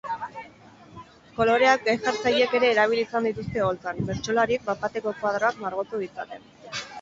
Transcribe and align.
Koloreak 1.35 1.83
gai-jartzaileek 1.89 2.55
ere 2.59 2.71
erabili 2.77 3.03
izan 3.09 3.27
dituzte 3.29 3.63
oholtzan, 3.67 4.01
bertsolariek 4.09 4.67
bapateko 4.71 5.15
koadroak 5.21 5.63
margotu 5.67 6.03
ditzaten. 6.07 6.51